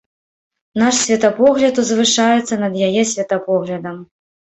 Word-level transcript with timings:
Наш 0.83 0.95
светапогляд 1.03 1.79
узвышаецца 1.83 2.61
над 2.65 2.73
яе 2.91 3.07
светапоглядам. 3.15 4.07